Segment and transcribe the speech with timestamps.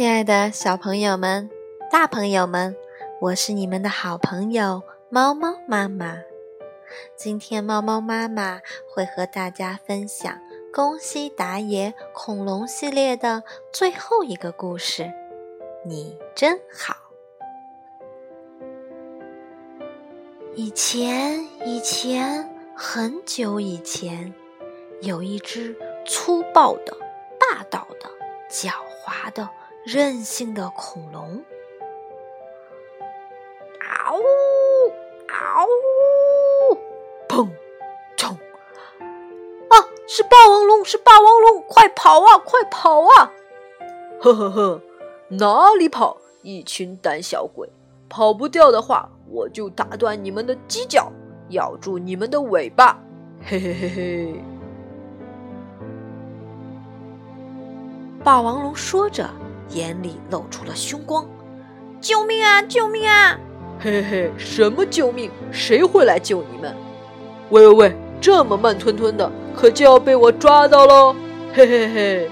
[0.00, 1.50] 亲爱的小朋友们、
[1.90, 2.74] 大朋友们，
[3.20, 6.16] 我是你们的好朋友猫猫妈妈。
[7.18, 10.32] 今天猫猫妈妈会和大家分享
[10.74, 13.42] 《宫西达也恐龙系列》的
[13.74, 15.12] 最后一个故事。
[15.84, 16.96] 你真好。
[20.54, 24.32] 以前，以前，很久以前，
[25.02, 25.76] 有一只
[26.06, 26.96] 粗暴的、
[27.38, 28.08] 霸道的、
[28.50, 28.70] 狡
[29.04, 29.46] 猾的。
[29.84, 31.42] 任性的恐龙，
[33.80, 34.22] 嗷呜
[35.26, 36.78] 嗷呜，
[37.26, 37.48] 砰
[38.14, 38.36] 冲！
[39.70, 43.32] 啊，是霸王龙，是霸王龙，快跑啊，快跑啊！
[44.20, 44.82] 呵呵呵，
[45.28, 46.18] 哪里跑？
[46.42, 47.66] 一群胆小鬼！
[48.08, 51.10] 跑不掉的话，我就打断你们的犄角，
[51.50, 53.02] 咬住你们的尾巴！
[53.42, 54.34] 嘿嘿嘿嘿！
[58.22, 59.26] 霸王龙说着。
[59.70, 61.26] 眼里露出了凶光，
[62.00, 62.60] 救命啊！
[62.62, 63.38] 救命啊！
[63.78, 65.30] 嘿嘿，什么救命？
[65.50, 66.74] 谁会来救你们？
[67.50, 71.14] 喂喂喂，这么慢吞吞的，可就要被我抓到喽！
[71.54, 72.30] 嘿嘿嘿！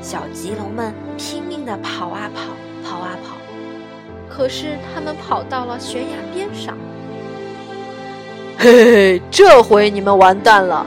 [0.00, 2.42] 小棘龙们拼命的跑啊跑，
[2.88, 3.36] 跑啊跑，
[4.28, 6.76] 可是他们跑到了悬崖边上。
[8.56, 10.86] 嘿嘿嘿，这回你们完蛋了！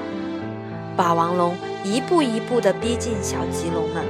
[0.95, 4.03] 霸王龙一步一步的逼近小棘龙们。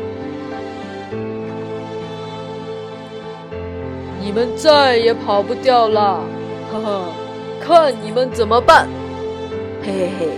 [4.24, 6.22] 你们再也跑不掉了，
[6.72, 7.06] 呵呵，
[7.60, 8.88] 看你们怎么办！
[9.82, 10.30] 嘿嘿嘿，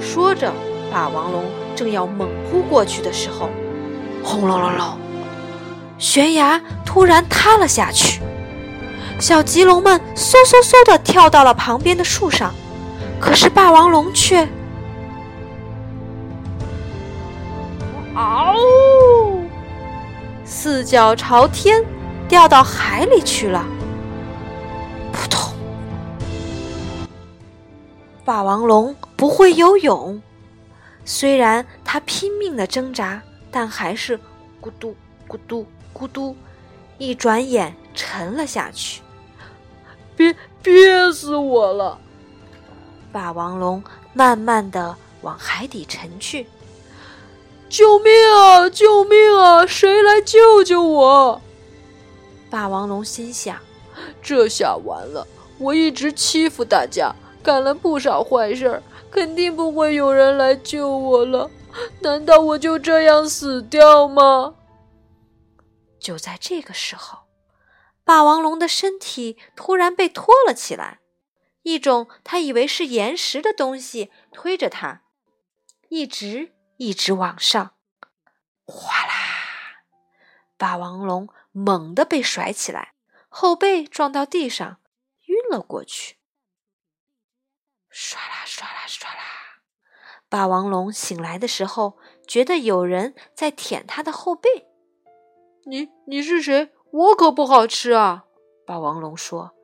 [0.00, 0.52] 说着，
[0.92, 1.44] 霸王龙
[1.76, 3.48] 正要猛扑过去的时候，
[4.24, 4.98] 轰隆隆隆，
[5.96, 8.20] 悬崖突然塌了下去，
[9.20, 12.52] 小棘龙们嗖嗖嗖的跳到了旁边的树上，
[13.20, 14.44] 可是霸王龙却，
[18.16, 18.56] 嗷，
[20.44, 21.80] 四脚朝天。
[22.30, 23.66] 掉到海里去了，
[25.12, 25.52] 扑通！
[28.24, 30.22] 霸王龙不会游泳，
[31.04, 33.20] 虽然它拼命的挣扎，
[33.50, 34.16] 但还是
[34.62, 34.94] 咕嘟
[35.28, 36.36] 咕嘟咕嘟，
[36.98, 39.02] 一转眼沉了下去。
[40.14, 41.98] 憋憋死我了！
[43.10, 46.46] 霸王龙慢慢的往海底沉去。
[47.68, 48.70] 救命啊！
[48.70, 49.66] 救命啊！
[49.66, 51.42] 谁来救救我？
[52.50, 53.56] 霸王龙心想
[54.20, 55.26] ：“这下完了！
[55.58, 61.50] 我一直欺负大家，干了不少坏事儿，肯定不会有人来救我了。
[62.00, 64.56] 难道我就这样死掉吗？”
[66.00, 67.20] 就在这个时候，
[68.04, 71.00] 霸王龙的身体突然被拖了起来，
[71.62, 75.02] 一种他以为是岩石的东西推着他，
[75.90, 77.74] 一直一直往上。
[78.64, 79.12] 哗啦！
[80.56, 81.28] 霸王龙。
[81.52, 82.94] 猛地被甩起来，
[83.28, 84.80] 后背撞到地上，
[85.26, 86.16] 晕了过去。
[87.92, 89.62] 唰啦唰啦唰啦！
[90.28, 94.68] 霸王龙醒来的时候，觉得有人在舔他的后背。
[95.64, 96.72] 你你是谁？
[96.92, 98.26] 我可不好吃啊！
[98.64, 99.54] 霸王龙说：“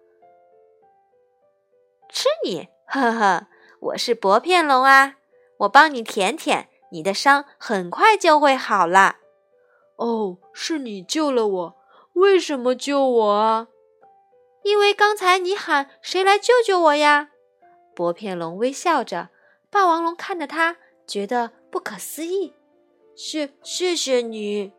[2.10, 3.46] 吃你，呵呵，
[3.80, 5.16] 我是薄片龙啊！
[5.58, 9.18] 我帮你舔舔，你的伤很快就会好了。”
[9.96, 11.76] 哦，是你救了我。
[12.14, 13.68] 为什么救我啊？
[14.62, 17.30] 因为刚才你喊“谁来救救我呀”？
[17.94, 19.28] 薄片龙微笑着，
[19.70, 20.76] 霸王龙看着他，
[21.06, 22.54] 觉得不可思议。
[23.14, 24.72] 谢谢谢你，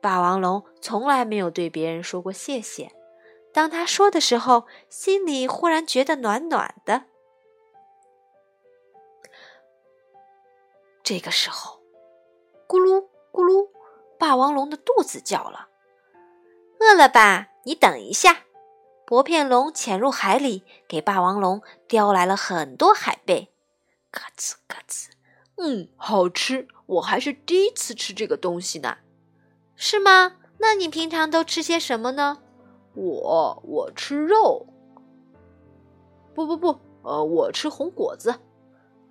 [0.00, 2.92] 霸王龙从来没有对别人说过谢谢。
[3.52, 7.04] 当他说的时候，心里忽然觉得暖暖的。
[11.02, 11.80] 这个时候，
[12.68, 13.68] 咕噜咕噜，
[14.18, 15.68] 霸王龙的肚子叫了。
[16.80, 17.48] 饿了吧？
[17.64, 18.44] 你等一下。
[19.06, 23.52] 薄片龙潜入海里，给霸王龙叼来了很多海贝。
[24.10, 25.08] 嘎吱嘎吱，
[25.56, 26.68] 嗯，好吃。
[26.86, 28.98] 我还是第一次吃这个东西呢。
[29.76, 30.36] 是吗？
[30.58, 32.38] 那你平常都吃些什么呢？
[32.94, 34.66] 我我吃肉。
[36.34, 38.34] 不不不，呃，我吃红果子。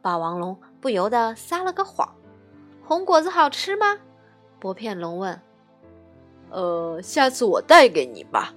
[0.02, 2.16] 霸王龙不由得撒了个谎。
[2.84, 3.98] 红果子好吃吗？
[4.60, 5.40] 薄片龙问。
[6.50, 8.54] 呃，下次我带给你吧。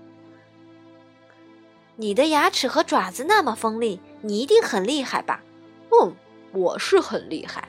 [1.97, 5.43] 你的牙齿和爪子那么锋利，你一定很厉害吧？
[5.91, 6.15] 嗯，
[6.53, 7.69] 我是很厉害。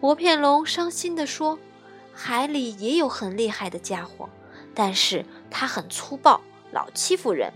[0.00, 1.58] 薄片龙伤心地说
[2.12, 4.28] ：“海里也有很厉害的家伙，
[4.74, 6.40] 但是他很粗暴，
[6.72, 7.52] 老欺负人。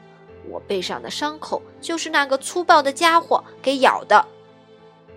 [0.48, 4.26] 我背上的伤口就是那个粗暴的家伙给咬的。”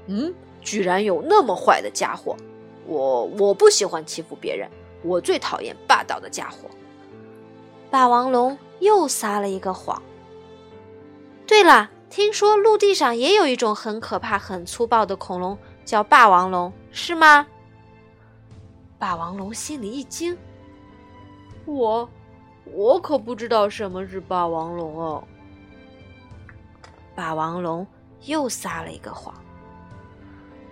[0.07, 2.37] 嗯，居然有那么坏的家伙！
[2.85, 4.69] 我我不喜欢欺负别人。
[5.03, 6.69] 我最讨厌霸道的家伙。
[7.91, 10.01] 霸王龙又撒了一个谎。
[11.45, 17.45] 对了，听说陆地上也有一种很可怕、很粗暴的恐龙，叫霸王龙，是吗？
[18.97, 20.35] 霸王龙心里一惊
[21.65, 22.09] ：“我，
[22.65, 25.23] 我可不知道什么是霸王龙哦。”
[27.13, 27.85] 霸王龙
[28.23, 29.35] 又撒了一个谎。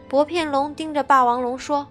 [0.10, 1.88] 薄片龙盯着霸王龙说：“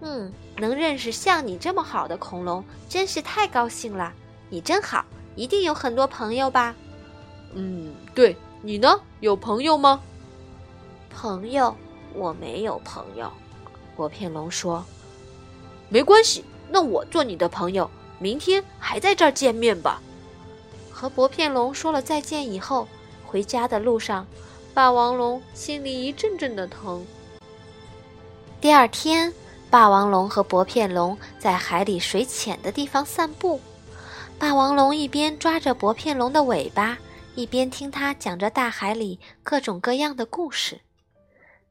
[0.00, 4.12] 嗯，能认识像你这么好的恐龙，真是太高兴了。
[4.48, 5.04] 你真好，
[5.34, 6.74] 一定有很多朋友吧
[7.54, 10.00] ？”“嗯，对你呢，有朋友吗
[11.10, 11.74] ？”“朋友，
[12.14, 13.32] 我没有朋友。”
[13.96, 14.84] 薄片龙说。
[15.88, 20.02] “没关系，那我做你的朋友，明天还在这儿见面吧。”
[20.92, 22.86] 和薄片龙说了再见以后。
[23.28, 24.24] 回家的路上，
[24.72, 27.04] 霸王龙心里一阵阵的疼。
[28.60, 29.34] 第二天，
[29.76, 33.60] 霸王龙和薄片龙在海里水浅的地方散步。
[34.38, 36.96] 霸王龙一边抓着薄片龙的尾巴，
[37.34, 40.80] 一边听它讲着大海里各种各样的故事。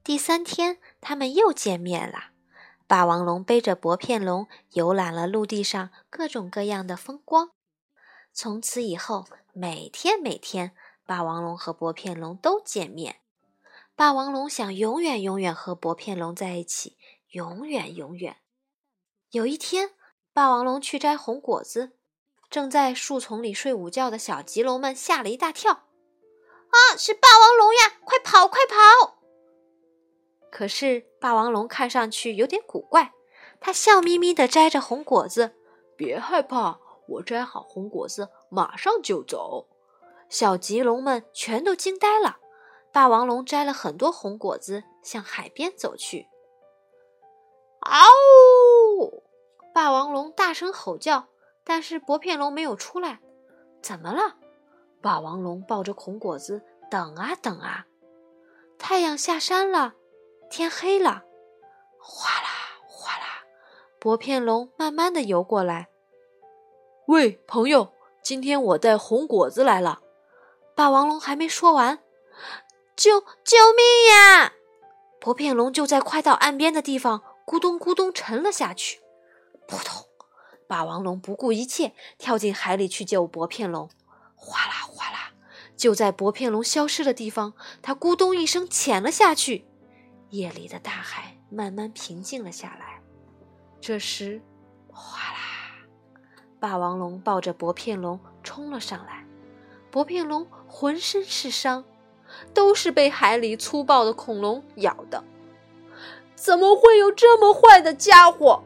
[0.04, 2.26] 第三天，他们又见面了。
[2.86, 7.50] 霸王龙背着薄片龙游览了陆地上各种各样的风光。
[8.32, 10.74] 从此以后，每天每天。
[11.08, 13.16] 霸王龙和薄片龙都见面。
[13.96, 16.98] 霸王龙想永远永远和薄片龙在一起，
[17.36, 18.38] 永远永远。
[19.32, 19.92] 有一天，
[20.34, 21.92] 霸王龙去摘红果子，
[22.50, 25.74] 正在树丛里睡午觉的小棘龙们吓了一大跳。
[25.74, 28.00] 啊，是霸王龙呀！
[28.06, 29.18] 快跑，快跑！
[30.50, 33.12] 可是霸王龙看上去有点古怪，
[33.60, 35.56] 他笑眯眯地摘着红果子。
[35.98, 36.80] 别害怕，
[37.10, 39.68] 我摘好红果子，马上就走。
[40.30, 42.38] 小棘龙们全都惊呆了。
[42.94, 46.30] 霸王龙摘了很多红果子，向海边走去。
[49.76, 51.28] 霸王龙大声吼叫，
[51.66, 53.20] 但是薄片龙没有出来。
[53.82, 54.38] 怎么了？
[55.02, 57.86] 霸王龙抱着红果子等啊等啊。
[58.78, 59.96] 太阳下山了，
[60.50, 61.24] 天黑了。
[62.00, 62.48] 哗啦
[62.88, 63.44] 哗啦，
[64.00, 65.90] 薄片龙慢慢的游过来。
[67.08, 67.92] 喂，朋友，
[68.24, 70.00] 今天我带红果子来了。
[70.74, 72.00] 霸王龙还没说完，
[72.96, 74.54] 救救命呀！
[75.20, 79.02] 薄片龙就在快到岸边的地方，咕咚咕咚沉了下去。
[79.68, 80.06] 扑通！
[80.68, 83.90] 霸王龙不顾一切跳进海里去救薄片龙。
[84.36, 85.32] 哗啦哗啦！
[85.78, 89.66] 就在薄片龙消失的地方，它咕咚一声潜了下去。
[90.30, 93.02] 夜里的大海慢慢平静了下来。
[93.80, 94.42] 这时，
[94.92, 95.38] 哗啦！
[96.60, 99.26] 霸王龙抱着薄片龙冲了上来。
[99.92, 101.86] 薄片龙浑身是伤，
[102.54, 105.24] 都是被海里粗暴的恐龙咬的。
[106.36, 108.64] 怎么会有这么坏的家伙？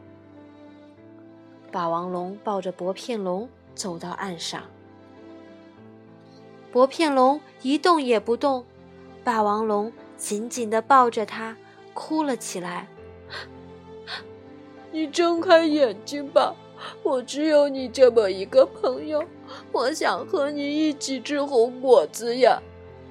[1.72, 4.62] 霸王龙抱着薄片龙走到岸上，
[6.72, 8.64] 薄片龙一动也不动。
[9.22, 11.56] 霸王龙紧紧地抱着它，
[11.94, 12.88] 哭了起来。
[14.90, 16.56] 你睁开眼睛吧，
[17.04, 19.22] 我只有你这么一个朋友。
[19.70, 22.60] 我想和你一起吃红果子呀！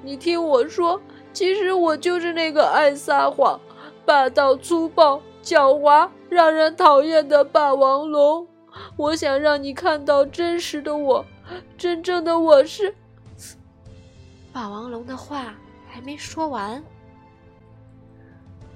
[0.04, 1.00] 你听我说，
[1.32, 3.62] 其实我就是那个爱撒谎、
[4.06, 8.49] 霸道粗暴、狡猾、让人讨厌的霸王龙。
[9.00, 11.26] 我想让你看到真实的我，
[11.78, 12.94] 真正的我是……
[14.52, 15.56] 霸王龙的话
[15.88, 16.84] 还没说完，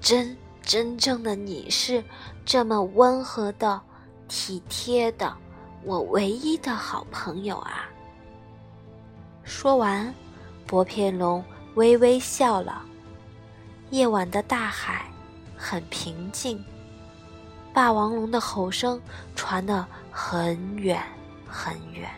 [0.00, 2.02] 真真正的你是
[2.42, 3.78] 这么温和的、
[4.26, 5.30] 体贴的。
[5.82, 7.84] 我唯一的好朋友啊！
[9.42, 10.14] 说完，
[10.66, 12.82] 薄片龙微微笑了。
[13.90, 15.04] 夜晚的大海
[15.54, 16.64] 很平静，
[17.74, 19.02] 霸王龙的吼声
[19.34, 21.02] 传得很远
[21.44, 22.08] 很远。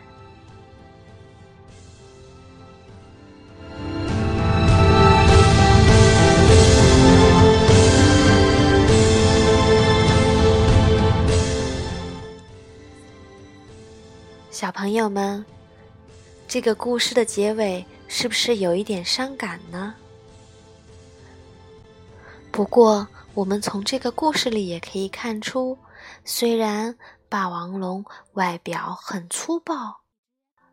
[14.50, 15.42] 小朋友们，
[16.46, 19.94] 这个故事的结尾是不是有一点伤感呢？
[22.52, 25.78] 不过，我们从这个故事里也可以看出，
[26.24, 28.02] 虽然霸王龙
[28.32, 30.00] 外表很粗暴、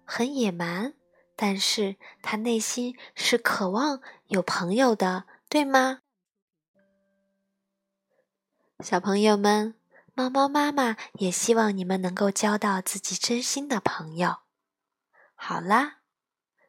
[0.05, 0.93] 很野蛮，
[1.35, 5.99] 但是他内心是渴望有朋友的，对吗？
[8.79, 9.75] 小朋友们。
[10.15, 14.41] 猫猫妈妈也希望你们能够交到自己真心的朋友。
[15.33, 16.01] 好啦，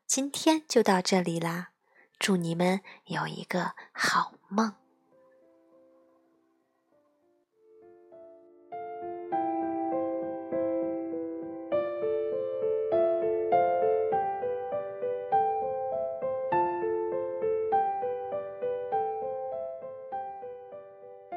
[0.07, 1.73] 今天就到这里啦，
[2.19, 4.84] 祝你们有一个好梦。